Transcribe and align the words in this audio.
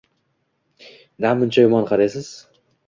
Namuncha 1.27 1.67
yomon 1.69 1.89
qaraysiz 1.95 2.37